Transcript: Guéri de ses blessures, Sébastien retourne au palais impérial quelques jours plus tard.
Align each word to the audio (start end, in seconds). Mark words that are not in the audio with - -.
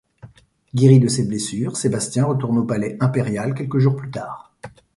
Guéri 0.73 0.99
de 0.99 1.07
ses 1.07 1.27
blessures, 1.27 1.77
Sébastien 1.77 2.25
retourne 2.25 2.57
au 2.57 2.63
palais 2.63 2.97
impérial 3.01 3.53
quelques 3.53 3.77
jours 3.77 3.95
plus 3.95 4.09
tard. 4.09 4.51